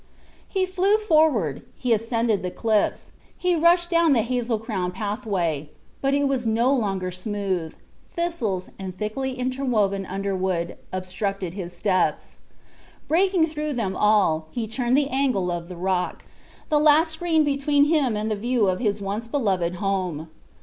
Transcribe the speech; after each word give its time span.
He 0.47 0.65
flew 0.65 0.97
forward; 0.97 1.61
he 1.77 1.93
ascended 1.93 2.41
the 2.41 2.49
cliffs; 2.49 3.11
he 3.37 3.55
rushed 3.55 3.91
down 3.91 4.13
the 4.13 4.23
hazel 4.23 4.57
crowned 4.57 4.95
pathway 4.95 5.69
but 6.01 6.15
it 6.15 6.27
was 6.27 6.47
no 6.47 6.73
longer 6.73 7.11
smooth; 7.11 7.75
thistles, 8.15 8.71
and 8.79 8.97
thickly 8.97 9.37
interwoven 9.37 10.07
underwood, 10.07 10.75
obstructed 10.91 11.53
his 11.53 11.73
steps. 11.73 12.39
Breaking 13.07 13.45
through 13.45 13.73
them 13.73 13.95
all, 13.95 14.47
he 14.49 14.65
turned 14.65 14.97
the 14.97 15.09
angle 15.09 15.51
of 15.51 15.69
the 15.69 15.77
rock 15.77 16.25
the 16.69 16.79
last 16.79 17.11
screen 17.11 17.43
between 17.43 17.85
him 17.85 18.17
and 18.17 18.31
the 18.31 18.35
view 18.35 18.67
of 18.69 18.79
his 18.79 19.01
once 19.03 19.27
beloved 19.27 19.75
home. 19.75 20.29